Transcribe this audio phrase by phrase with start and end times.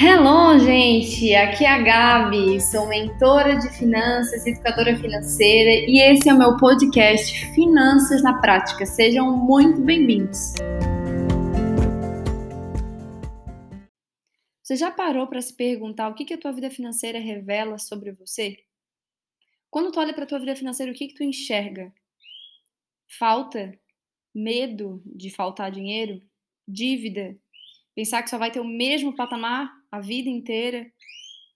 [0.00, 1.34] Hello, gente!
[1.34, 6.56] Aqui é a Gabi, sou mentora de finanças, educadora financeira e esse é o meu
[6.56, 8.86] podcast Finanças na Prática.
[8.86, 10.52] Sejam muito bem-vindos!
[14.62, 18.12] Você já parou para se perguntar o que, que a tua vida financeira revela sobre
[18.12, 18.56] você?
[19.68, 21.92] Quando tu olha para a tua vida financeira, o que, que tu enxerga?
[23.18, 23.76] Falta?
[24.32, 26.22] Medo de faltar dinheiro?
[26.68, 27.36] Dívida?
[27.96, 30.90] Pensar que só vai ter o mesmo patamar a vida inteira?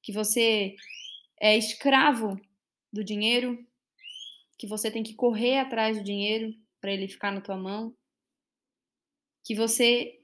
[0.02, 0.76] Que você
[1.40, 2.40] é escravo
[2.92, 3.58] do dinheiro?
[4.58, 7.94] Que você tem que correr atrás do dinheiro para ele ficar na tua mão?
[9.44, 10.20] Que você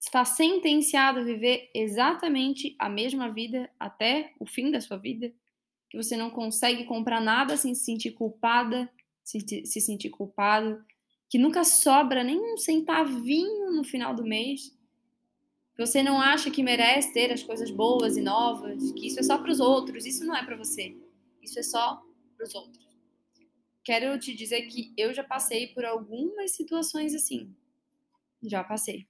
[0.00, 5.32] está sentenciado a viver exatamente a mesma vida até o fim da sua vida?
[5.90, 8.88] que você não consegue comprar nada sem se sentir culpada,
[9.24, 10.82] se, se sentir culpado,
[11.28, 14.72] que nunca sobra nem um centavinho no final do mês,
[15.80, 19.38] você não acha que merece ter as coisas boas e novas, que isso é só
[19.38, 20.94] para os outros, isso não é para você,
[21.40, 22.02] isso é só
[22.36, 22.86] para os outros.
[23.82, 27.50] Quero te dizer que eu já passei por algumas situações assim.
[28.42, 29.06] Já passei.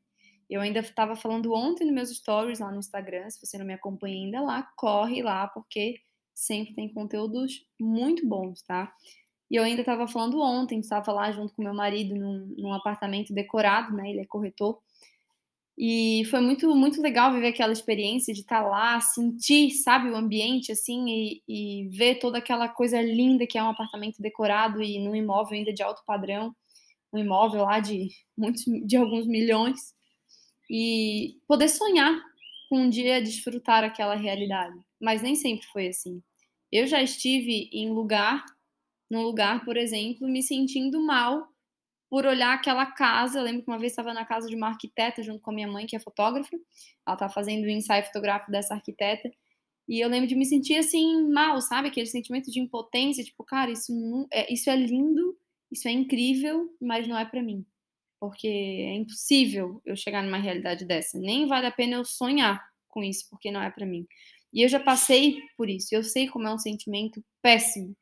[0.48, 3.28] Eu ainda estava falando ontem nos meus stories lá no Instagram.
[3.30, 6.00] Se você não me acompanha ainda lá, corre lá, porque
[6.32, 8.94] sempre tem conteúdos muito bons, tá?
[9.50, 13.34] E eu ainda estava falando ontem, estava lá junto com meu marido num, num, apartamento
[13.34, 14.08] decorado, né?
[14.08, 14.80] Ele é corretor.
[15.82, 20.14] E foi muito, muito legal viver aquela experiência de estar tá lá, sentir, sabe, o
[20.14, 24.98] ambiente, assim, e, e ver toda aquela coisa linda que é um apartamento decorado e
[24.98, 26.54] num imóvel ainda de alto padrão,
[27.10, 29.94] um imóvel lá de muitos, de alguns milhões,
[30.70, 32.14] e poder sonhar
[32.68, 34.78] com um dia desfrutar aquela realidade.
[35.00, 36.22] Mas nem sempre foi assim.
[36.70, 38.44] Eu já estive em lugar,
[39.10, 41.48] num lugar, por exemplo, me sentindo mal
[42.10, 43.38] por olhar aquela casa.
[43.38, 45.68] Eu lembro que uma vez estava na casa de uma arquiteta junto com a minha
[45.68, 46.54] mãe, que é fotógrafa.
[47.06, 49.30] Ela estava fazendo o um ensaio fotográfico dessa arquiteta.
[49.88, 51.88] E eu lembro de me sentir assim mal, sabe?
[51.88, 55.38] Aquele sentimento de impotência, tipo, cara, isso, não, é, isso é lindo,
[55.70, 57.64] isso é incrível, mas não é para mim.
[58.18, 61.18] Porque é impossível eu chegar numa realidade dessa.
[61.18, 64.06] Nem vale a pena eu sonhar com isso, porque não é para mim.
[64.52, 67.96] E eu já passei por isso, eu sei como é um sentimento péssimo.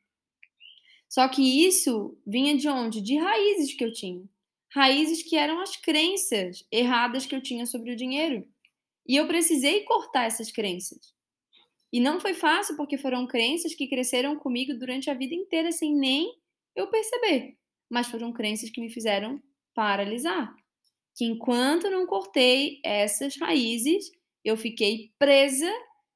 [1.09, 3.01] Só que isso vinha de onde?
[3.01, 4.23] De raízes que eu tinha.
[4.71, 8.47] Raízes que eram as crenças erradas que eu tinha sobre o dinheiro.
[9.07, 11.11] E eu precisei cortar essas crenças.
[11.91, 15.95] E não foi fácil porque foram crenças que cresceram comigo durante a vida inteira sem
[15.95, 16.31] nem
[16.75, 17.57] eu perceber.
[17.89, 19.41] Mas foram crenças que me fizeram
[19.73, 20.55] paralisar.
[21.17, 24.11] Que enquanto não cortei essas raízes,
[24.45, 25.71] eu fiquei presa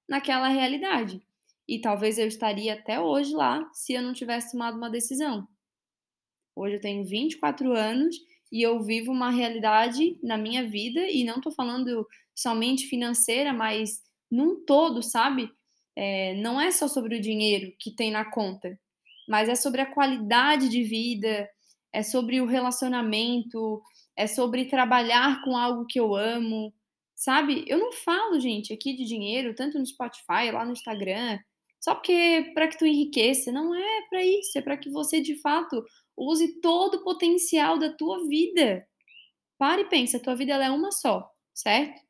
[0.08, 1.20] naquela realidade.
[1.68, 5.48] E talvez eu estaria até hoje lá se eu não tivesse tomado uma decisão.
[6.56, 8.16] Hoje eu tenho 24 anos
[8.52, 14.04] e eu vivo uma realidade na minha vida, e não estou falando somente financeira, mas
[14.30, 15.50] num todo, sabe?
[15.96, 18.80] É, não é só sobre o dinheiro que tem na conta,
[19.28, 21.50] mas é sobre a qualidade de vida,
[21.92, 23.82] é sobre o relacionamento,
[24.16, 26.72] é sobre trabalhar com algo que eu amo,
[27.16, 27.64] Sabe?
[27.68, 31.40] Eu não falo, gente, aqui de dinheiro, tanto no Spotify, lá no Instagram,
[31.84, 33.52] só porque para que tu enriqueça.
[33.52, 35.86] Não é para isso, é para que você de fato
[36.16, 38.88] use todo o potencial da tua vida.
[39.58, 42.02] Pare e pense, a tua vida ela é uma só, certo?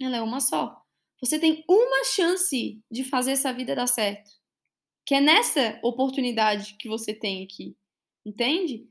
[0.00, 0.80] Ela é uma só.
[1.20, 4.30] Você tem uma chance de fazer essa vida dar certo.
[5.04, 7.76] Que é nessa oportunidade que você tem aqui.
[8.24, 8.88] Entende?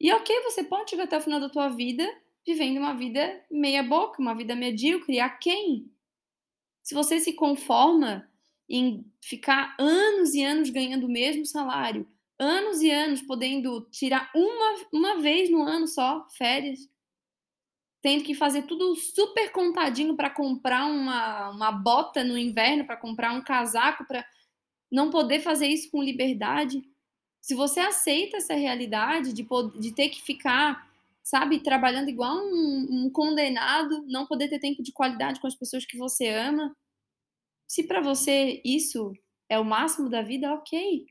[0.00, 2.04] E ok, você pode chegar até o final da tua vida
[2.44, 5.20] vivendo uma vida meia boca, uma vida medíocre.
[5.20, 5.88] A quem?
[6.82, 8.28] Se você se conforma
[8.68, 12.08] em ficar anos e anos ganhando o mesmo salário,
[12.38, 16.88] anos e anos podendo tirar uma, uma vez no ano só férias,
[18.02, 23.32] tendo que fazer tudo super contadinho para comprar uma, uma bota no inverno, para comprar
[23.32, 24.26] um casaco, para
[24.90, 26.82] não poder fazer isso com liberdade.
[27.40, 29.46] Se você aceita essa realidade de,
[29.78, 30.86] de ter que ficar
[31.24, 35.86] sabe, trabalhando igual um, um condenado, não poder ter tempo de qualidade com as pessoas
[35.86, 36.76] que você ama.
[37.66, 39.12] Se para você isso
[39.48, 41.06] é o máximo da vida, ok.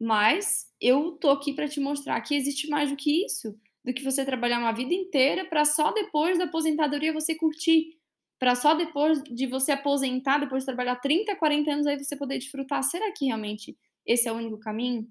[0.00, 4.02] Mas eu tô aqui para te mostrar que existe mais do que isso, do que
[4.02, 7.98] você trabalhar uma vida inteira para só depois da aposentadoria você curtir,
[8.38, 12.38] para só depois de você aposentar, depois de trabalhar 30, 40 anos aí você poder
[12.38, 12.82] desfrutar.
[12.82, 15.08] Será que realmente esse é o único caminho?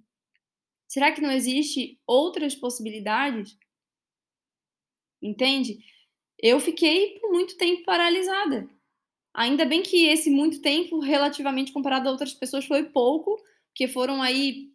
[0.88, 3.58] Será que não existe outras possibilidades?
[5.22, 5.80] Entende?
[6.38, 8.68] Eu fiquei por muito tempo paralisada.
[9.34, 13.38] Ainda bem que esse muito tempo, relativamente comparado a outras pessoas, foi pouco,
[13.74, 14.70] que foram aí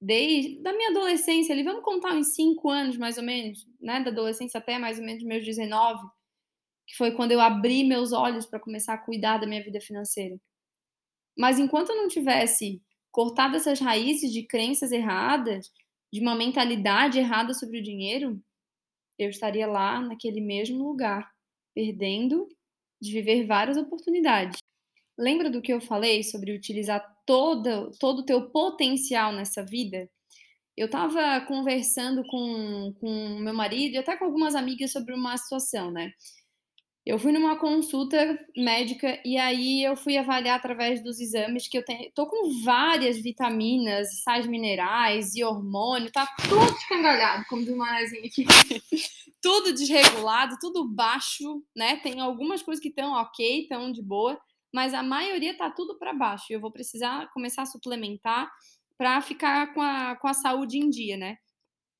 [0.00, 4.10] desde da minha adolescência, ali, vamos contar uns 5 anos mais ou menos, né, da
[4.10, 6.08] adolescência até mais ou menos meus 19,
[6.86, 10.40] que foi quando eu abri meus olhos para começar a cuidar da minha vida financeira.
[11.36, 15.70] Mas enquanto eu não tivesse cortado essas raízes de crenças erradas,
[16.12, 18.40] de uma mentalidade errada sobre o dinheiro,
[19.18, 21.30] eu estaria lá naquele mesmo lugar,
[21.74, 22.48] perdendo
[23.00, 24.58] de viver várias oportunidades.
[25.18, 30.08] Lembra do que eu falei sobre utilizar todo, todo o teu potencial nessa vida?
[30.76, 35.90] Eu estava conversando com, com meu marido e até com algumas amigas sobre uma situação,
[35.90, 36.12] né?
[37.04, 41.84] Eu fui numa consulta médica e aí eu fui avaliar através dos exames que eu
[41.84, 42.12] tenho.
[42.14, 48.44] Tô com várias vitaminas, sais minerais e hormônio, tá tudo escangalhado, como diz uma aqui.
[49.40, 51.96] tudo desregulado, tudo baixo, né?
[51.96, 54.38] Tem algumas coisas que estão ok, estão de boa,
[54.72, 56.46] mas a maioria tá tudo para baixo.
[56.50, 58.50] Eu vou precisar começar a suplementar
[58.98, 61.38] para ficar com a, com a saúde em dia, né?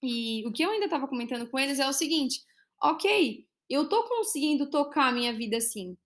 [0.02, 2.40] E o que eu ainda estava comentando com eles é o seguinte:
[2.82, 5.96] ok, eu tô conseguindo tocar a minha vida assim.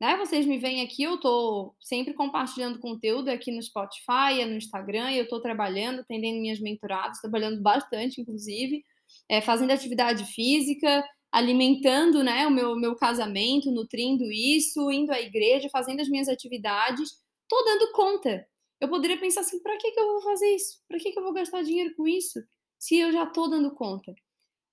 [0.00, 0.16] Né?
[0.16, 5.28] Vocês me veem aqui, eu tô sempre compartilhando conteúdo aqui no Spotify, no Instagram, eu
[5.28, 8.82] tô trabalhando, atendendo minhas mentoradas, trabalhando bastante, inclusive,
[9.28, 15.68] é, fazendo atividade física, alimentando né, o meu, meu casamento, nutrindo isso, indo à igreja,
[15.70, 17.10] fazendo as minhas atividades,
[17.46, 18.46] tô dando conta.
[18.80, 20.80] Eu poderia pensar assim, para que, que eu vou fazer isso?
[20.88, 22.42] Para que, que eu vou gastar dinheiro com isso?
[22.78, 24.14] Se eu já tô dando conta.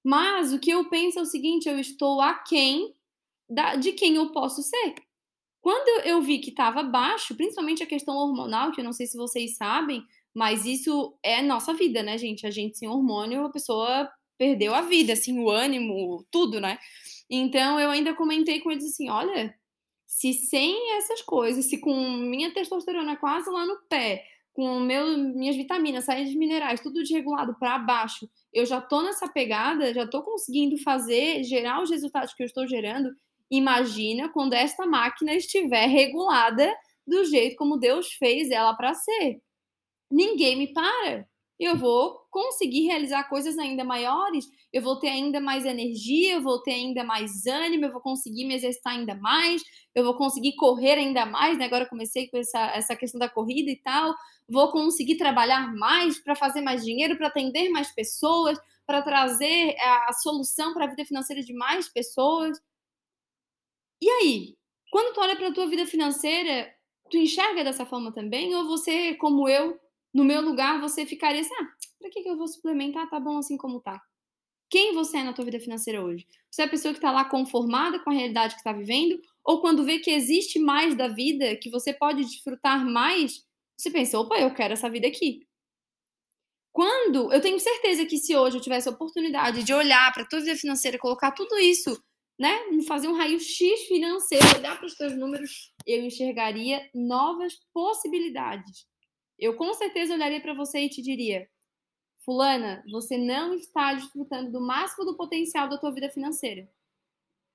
[0.07, 2.95] Mas o que eu penso é o seguinte: eu estou aquém
[3.49, 4.95] da, de quem eu posso ser.
[5.59, 9.17] Quando eu vi que estava baixo, principalmente a questão hormonal, que eu não sei se
[9.17, 10.01] vocês sabem,
[10.33, 12.47] mas isso é nossa vida, né, gente?
[12.47, 16.79] A gente sem hormônio, a pessoa perdeu a vida, assim, o ânimo, tudo, né?
[17.29, 19.53] Então eu ainda comentei com eles assim: olha,
[20.05, 25.57] se sem essas coisas, se com minha testosterona quase lá no pé, com meu, minhas
[25.57, 30.77] vitaminas, sais minerais, tudo desregulado para baixo, eu já tô nessa pegada, já tô conseguindo
[30.79, 33.09] fazer, gerar os resultados que eu estou gerando.
[33.49, 36.73] Imagina quando esta máquina estiver regulada
[37.05, 39.41] do jeito como Deus fez ela para ser.
[40.11, 41.27] Ninguém me para
[41.59, 46.61] eu vou conseguir realizar coisas ainda maiores, eu vou ter ainda mais energia, eu vou
[46.61, 49.63] ter ainda mais ânimo, eu vou conseguir me exercitar ainda mais,
[49.95, 51.65] eu vou conseguir correr ainda mais, né?
[51.65, 54.13] Agora comecei com essa, essa questão da corrida e tal,
[54.47, 60.09] vou conseguir trabalhar mais para fazer mais dinheiro, para atender mais pessoas, para trazer a,
[60.09, 62.55] a solução para a vida financeira de mais pessoas.
[63.99, 64.55] E aí,
[64.91, 66.71] quando tu olha para a tua vida financeira,
[67.09, 68.53] tu enxerga dessa forma também?
[68.53, 69.75] Ou você, como eu,
[70.17, 71.67] no meu lugar, você ficaria assim: ah,
[71.99, 73.07] pra que, que eu vou suplementar?
[73.07, 74.01] Tá bom assim como tá.
[74.67, 76.25] Quem você é na tua vida financeira hoje?
[76.49, 79.21] Você é a pessoa que está lá conformada com a realidade que está vivendo?
[79.45, 83.45] Ou quando vê que existe mais da vida, que você pode desfrutar mais,
[83.77, 85.47] você pensa, opa, eu quero essa vida aqui.
[86.73, 90.27] Quando, eu tenho certeza que se hoje eu tivesse a oportunidade de olhar para a
[90.27, 91.95] tua vida financeira, colocar tudo isso,
[92.39, 98.85] né, fazer um raio-x financeiro, olhar para os teus números, eu enxergaria novas possibilidades
[99.37, 101.49] eu com certeza olharia para você e te diria:
[102.25, 106.69] Fulana, você não está desfrutando do máximo do potencial da tua vida financeira.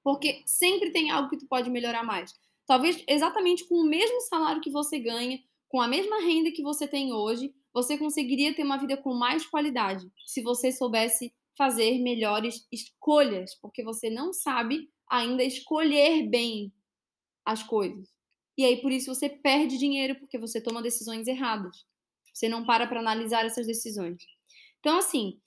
[0.02, 2.34] Porque sempre tem algo que tu pode melhorar mais.
[2.66, 6.86] Talvez exatamente com o mesmo salário que você ganha, com a mesma renda que você
[6.86, 12.66] tem hoje, você conseguiria ter uma vida com mais qualidade se você soubesse fazer melhores
[12.70, 16.72] escolhas, porque você não sabe ainda escolher bem
[17.44, 18.08] as coisas.
[18.56, 21.86] E aí, por isso, você perde dinheiro porque você toma decisões erradas.
[22.32, 24.22] Você não para para analisar essas decisões.
[24.80, 25.38] Então, assim,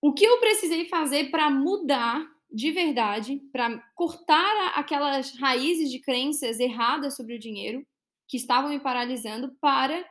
[0.00, 6.58] o que eu precisei fazer para mudar de verdade, para cortar aquelas raízes de crenças
[6.58, 7.86] erradas sobre o dinheiro
[8.28, 10.04] que estavam me paralisando, para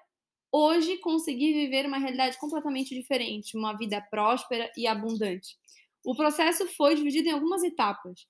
[0.52, 5.58] hoje conseguir viver uma realidade completamente diferente, uma vida próspera e abundante.
[6.04, 8.26] O processo foi dividido em algumas etapas.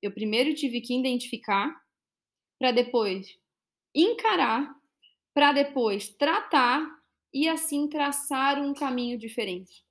[0.00, 1.74] Eu primeiro tive que identificar
[2.62, 3.26] para depois
[3.92, 4.72] encarar,
[5.34, 6.88] para depois tratar
[7.34, 9.82] e assim traçar um caminho diferente.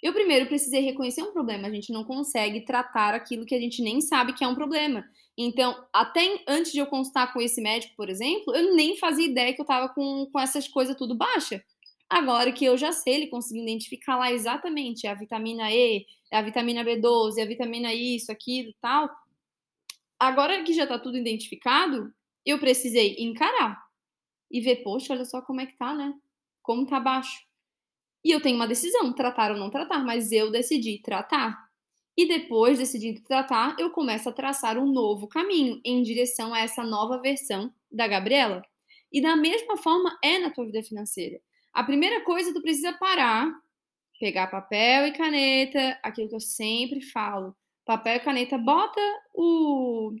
[0.00, 1.66] Eu primeiro precisei reconhecer um problema.
[1.66, 5.04] A gente não consegue tratar aquilo que a gente nem sabe que é um problema.
[5.36, 9.52] Então, até antes de eu consultar com esse médico, por exemplo, eu nem fazia ideia
[9.52, 11.60] que eu estava com, com essas coisas tudo baixa.
[12.08, 16.84] Agora que eu já sei, ele conseguiu identificar lá exatamente a vitamina E, a vitamina
[16.84, 19.10] B12, a vitamina isso, aquilo tal,
[20.26, 22.12] agora que já está tudo identificado,
[22.46, 23.82] eu precisei encarar
[24.50, 26.14] e ver, poxa, olha só como é que tá, né?
[26.62, 27.40] Como tá baixo.
[28.24, 31.58] E eu tenho uma decisão, tratar ou não tratar, mas eu decidi tratar.
[32.16, 36.84] E depois, decidindo tratar, eu começo a traçar um novo caminho em direção a essa
[36.84, 38.62] nova versão da Gabriela.
[39.10, 41.40] E da mesma forma é na tua vida financeira.
[41.72, 43.52] A primeira coisa, tu precisa parar,
[44.20, 49.00] pegar papel e caneta, aquilo que eu sempre falo papel e caneta, bota
[49.34, 50.14] o,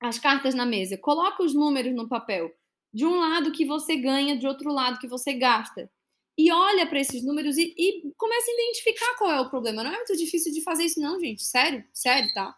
[0.00, 2.50] as cartas na mesa, coloca os números no papel.
[2.92, 5.90] De um lado que você ganha, de outro lado que você gasta.
[6.36, 9.84] E olha para esses números e, e começa a identificar qual é o problema.
[9.84, 11.42] Não é muito difícil de fazer isso, não, gente.
[11.42, 12.56] Sério, sério, tá?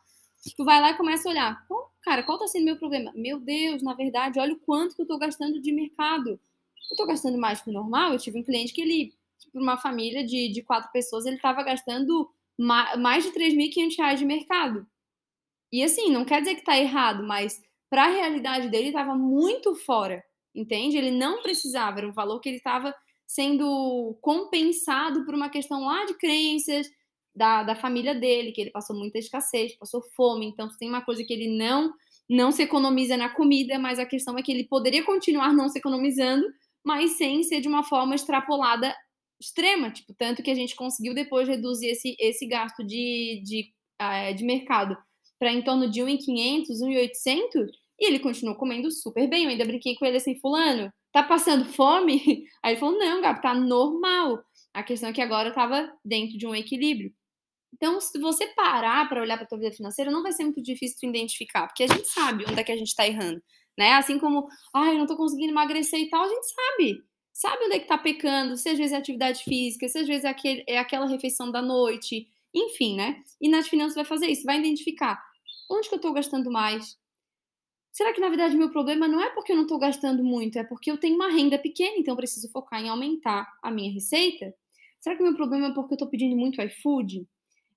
[0.56, 1.66] Tu vai lá e começa a olhar.
[2.02, 3.12] Cara, qual tá sendo meu problema?
[3.14, 6.30] Meu Deus, na verdade, olha o quanto que eu tô gastando de mercado.
[6.90, 8.12] Eu tô gastando mais que o normal.
[8.12, 9.14] Eu tive um cliente que ele,
[9.52, 14.26] para uma família de, de quatro pessoas, ele tava gastando mais de 3.500 reais de
[14.26, 14.86] mercado.
[15.72, 19.74] E assim, não quer dizer que tá errado, mas para a realidade dele estava muito
[19.74, 20.22] fora,
[20.54, 20.96] entende?
[20.96, 22.94] Ele não precisava, era um valor que ele estava
[23.26, 26.86] sendo compensado por uma questão lá de crenças
[27.34, 31.24] da, da família dele, que ele passou muita escassez, passou fome, então tem uma coisa
[31.24, 31.92] que ele não
[32.28, 35.78] não se economiza na comida, mas a questão é que ele poderia continuar não se
[35.78, 36.46] economizando,
[36.82, 38.94] mas sem ser de uma forma extrapolada
[39.42, 44.34] extrema, tipo, tanto que a gente conseguiu depois reduzir esse, esse gasto de, de, uh,
[44.34, 44.96] de mercado
[45.38, 47.68] para em torno de 1.500, 1.800,
[47.98, 49.44] e ele continuou comendo super bem.
[49.44, 52.46] Eu ainda brinquei com ele assim, fulano, tá passando fome?
[52.62, 54.42] Aí ele falou, não, Gabi, tá normal.
[54.72, 57.12] A questão é que agora eu tava dentro de um equilíbrio.
[57.74, 60.62] Então, se você parar para olhar para a tua vida financeira, não vai ser muito
[60.62, 63.42] difícil de identificar, porque a gente sabe onde é que a gente está errando,
[63.76, 63.94] né?
[63.94, 67.64] Assim como, ai, ah, eu não tô conseguindo emagrecer e tal, a gente sabe sabe
[67.64, 70.28] onde é que tá pecando, se às vezes é atividade física, se às vezes é,
[70.28, 73.22] aquele, é aquela refeição da noite, enfim, né?
[73.40, 75.22] E nas finanças vai fazer isso, vai identificar
[75.70, 76.98] onde que eu tô gastando mais.
[77.90, 80.64] Será que na verdade meu problema não é porque eu não tô gastando muito, é
[80.64, 84.54] porque eu tenho uma renda pequena, então eu preciso focar em aumentar a minha receita?
[85.00, 87.26] Será que meu problema é porque eu tô pedindo muito iFood?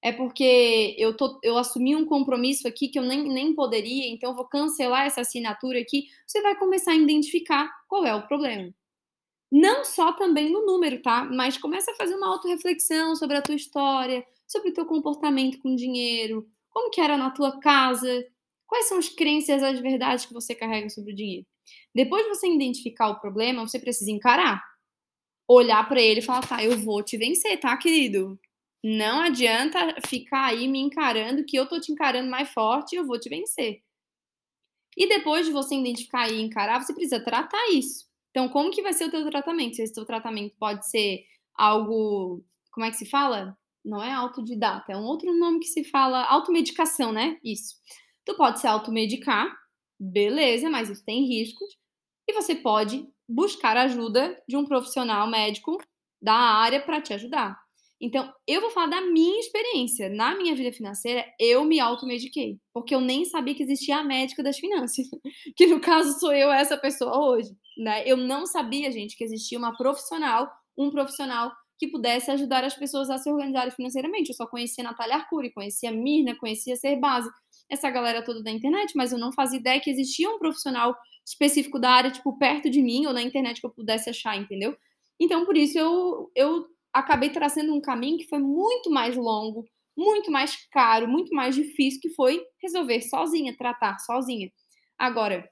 [0.02, 4.30] É porque eu, tô, eu assumi um compromisso aqui que eu nem, nem poderia, então
[4.30, 6.06] eu vou cancelar essa assinatura aqui.
[6.28, 8.72] Você vai começar a identificar qual é o problema.
[9.52, 11.24] Não só também no número, tá?
[11.26, 15.76] Mas começa a fazer uma autorreflexão sobre a tua história, sobre o teu comportamento com
[15.76, 18.26] dinheiro, como que era na tua casa,
[18.68, 21.46] quais são as crenças, as verdades que você carrega sobre o dinheiro.
[21.94, 24.62] Depois de você identificar o problema, você precisa encarar.
[25.48, 28.40] Olhar para ele e falar, tá, eu vou te vencer, tá, querido?
[28.84, 33.06] Não adianta ficar aí me encarando que eu tô te encarando mais forte e eu
[33.06, 33.82] vou te vencer.
[34.98, 38.06] E depois de você identificar e encarar, você precisa tratar isso.
[38.36, 39.78] Então, como que vai ser o teu tratamento?
[39.78, 41.24] Se esse teu tratamento pode ser
[41.56, 43.58] algo, como é que se fala?
[43.84, 47.40] Não é autodidata, é um outro nome que se fala automedicação, né?
[47.42, 47.76] Isso.
[48.26, 49.58] Tu pode se automedicar,
[49.98, 51.78] beleza, mas isso tem riscos.
[52.28, 55.78] E você pode buscar ajuda de um profissional médico
[56.22, 57.58] da área para te ajudar.
[58.00, 60.10] Então, eu vou falar da minha experiência.
[60.10, 64.44] Na minha vida financeira, eu me automediquei, porque eu nem sabia que existia a médica
[64.44, 65.08] das finanças,
[65.56, 68.04] que no caso sou eu essa pessoa hoje, né?
[68.06, 73.10] Eu não sabia, gente, que existia uma profissional, um profissional que pudesse ajudar as pessoas
[73.10, 74.30] a se organizarem financeiramente.
[74.30, 77.30] Eu só conhecia a Natália Arcuri, conhecia a Mirna, conhecia a Ser Base,
[77.70, 81.80] essa galera toda da internet, mas eu não fazia ideia que existia um profissional específico
[81.80, 84.78] da área, tipo, perto de mim ou na internet que eu pudesse achar, entendeu?
[85.20, 89.66] Então, por isso, eu, eu acabei trazendo um caminho que foi muito mais longo,
[89.98, 94.50] muito mais caro, muito mais difícil, que foi resolver sozinha, tratar sozinha.
[94.98, 95.50] Agora,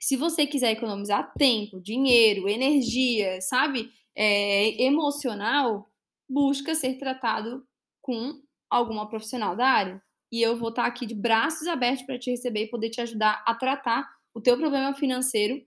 [0.00, 5.88] se você quiser economizar tempo, dinheiro, energia, sabe, é, emocional,
[6.28, 7.64] busca ser tratado
[8.02, 10.02] com alguma profissional da área.
[10.32, 13.44] E eu vou estar aqui de braços abertos para te receber e poder te ajudar
[13.46, 15.60] a tratar o teu problema financeiro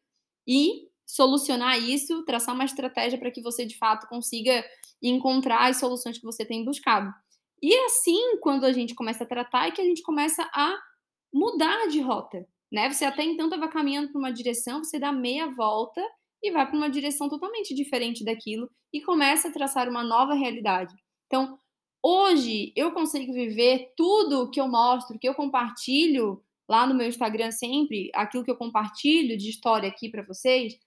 [0.48, 4.64] e solucionar isso, traçar uma estratégia para que você de fato consiga
[5.02, 7.14] encontrar as soluções que você tem buscado.
[7.62, 10.78] E assim, quando a gente começa a tratar, é que a gente começa a
[11.34, 12.92] mudar de rota, né?
[12.92, 16.02] Você até então estava caminhando para uma direção, você dá meia volta
[16.42, 20.94] e vai para uma direção totalmente diferente daquilo e começa a traçar uma nova realidade.
[21.28, 21.58] Então,
[22.02, 27.52] hoje eu consigo viver tudo que eu mostro, que eu compartilho lá no meu Instagram
[27.52, 30.78] sempre, aquilo que eu compartilho de história aqui para vocês,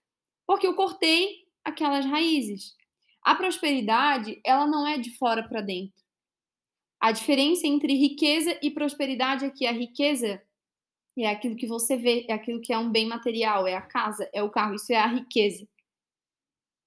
[0.47, 2.75] porque eu cortei aquelas raízes.
[3.23, 6.01] A prosperidade, ela não é de fora para dentro.
[7.01, 10.43] A diferença entre riqueza e prosperidade é que a riqueza
[11.19, 14.29] é aquilo que você vê, é aquilo que é um bem material, é a casa,
[14.33, 15.67] é o carro, isso é a riqueza.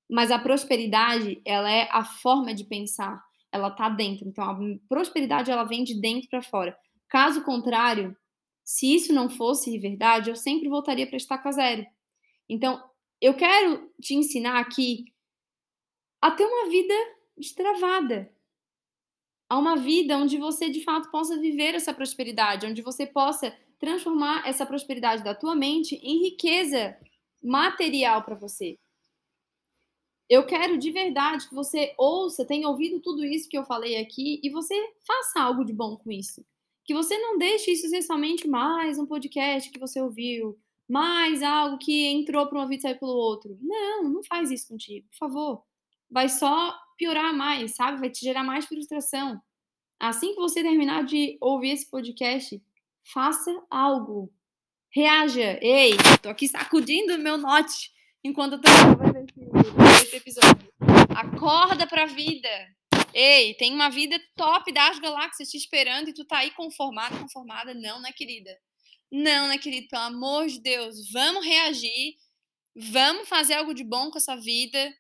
[0.10, 4.28] Mas a prosperidade, ela é a forma de pensar, ela tá dentro.
[4.28, 6.78] Então a prosperidade ela vem de dentro para fora.
[7.08, 8.16] Caso contrário,
[8.64, 11.86] se isso não fosse verdade, eu sempre voltaria para estaca zero.
[12.48, 12.84] Então,
[13.22, 15.06] eu quero te ensinar aqui
[16.22, 16.94] a ter uma vida
[17.38, 18.34] destravada.
[19.50, 24.48] A uma vida onde você de fato possa viver essa prosperidade, onde você possa transformar
[24.48, 26.98] essa prosperidade da tua mente em riqueza
[27.42, 28.78] material para você.
[30.30, 34.40] Eu quero de verdade que você ouça, tenha ouvido tudo isso que eu falei aqui
[34.44, 36.46] e você faça algo de bom com isso.
[36.86, 40.60] Que você não deixe isso ser somente mais um podcast que você ouviu,
[40.90, 43.56] mais algo que entrou para um ouvido e saiu pelo outro.
[43.62, 45.64] Não, não faz isso contigo, por favor.
[46.10, 48.00] Vai só piorar mais, sabe?
[48.00, 49.40] Vai te gerar mais frustração.
[50.00, 52.60] Assim que você terminar de ouvir esse podcast,
[53.04, 54.34] faça algo.
[54.90, 55.60] Reaja.
[55.62, 55.92] Ei,
[56.24, 57.92] tô aqui sacudindo o meu note
[58.24, 60.74] enquanto eu tô gravando esse, esse episódio.
[61.16, 62.50] Acorda pra vida.
[63.14, 67.76] Ei, tem uma vida top das galáxias te esperando e tu tá aí conformada, conformada.
[67.76, 68.58] Não, né, querida?
[69.12, 69.88] Não, né, querido?
[69.88, 72.16] Pelo amor de Deus, vamos reagir.
[72.76, 74.94] Vamos fazer algo de bom com essa vida.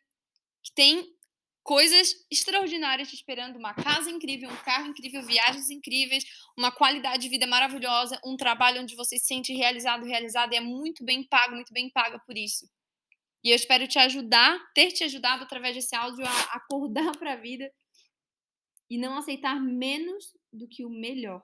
[0.63, 1.19] Que tem
[1.63, 6.23] coisas extraordinárias te esperando, uma casa incrível, um carro incrível, viagens incríveis,
[6.57, 10.61] uma qualidade de vida maravilhosa, um trabalho onde você se sente realizado, realizada e é
[10.61, 12.67] muito bem pago, muito bem paga por isso.
[13.43, 17.37] E eu espero te ajudar, ter te ajudado através desse áudio a acordar para a
[17.37, 17.71] vida
[18.89, 21.43] e não aceitar menos do que o melhor.